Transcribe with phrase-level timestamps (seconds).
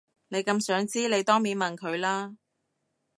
[0.29, 2.35] 你咁想知你當面問佢啦